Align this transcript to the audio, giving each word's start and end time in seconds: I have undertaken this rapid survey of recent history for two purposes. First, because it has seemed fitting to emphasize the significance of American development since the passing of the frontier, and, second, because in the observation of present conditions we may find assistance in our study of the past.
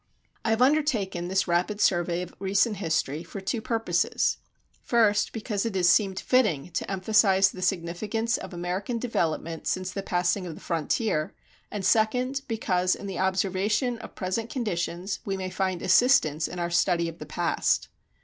I 0.43 0.49
have 0.49 0.63
undertaken 0.63 1.27
this 1.27 1.47
rapid 1.47 1.79
survey 1.79 2.23
of 2.23 2.33
recent 2.39 2.77
history 2.77 3.21
for 3.21 3.39
two 3.39 3.61
purposes. 3.61 4.37
First, 4.81 5.31
because 5.31 5.63
it 5.63 5.75
has 5.75 5.87
seemed 5.89 6.19
fitting 6.19 6.71
to 6.71 6.89
emphasize 6.89 7.51
the 7.51 7.61
significance 7.61 8.35
of 8.35 8.51
American 8.51 8.97
development 8.97 9.67
since 9.67 9.91
the 9.91 10.01
passing 10.01 10.47
of 10.47 10.55
the 10.55 10.59
frontier, 10.59 11.35
and, 11.69 11.85
second, 11.85 12.41
because 12.47 12.95
in 12.95 13.05
the 13.05 13.19
observation 13.19 13.99
of 13.99 14.15
present 14.15 14.49
conditions 14.49 15.19
we 15.23 15.37
may 15.37 15.51
find 15.51 15.83
assistance 15.83 16.47
in 16.47 16.57
our 16.57 16.71
study 16.71 17.07
of 17.07 17.19
the 17.19 17.27
past. 17.27 17.87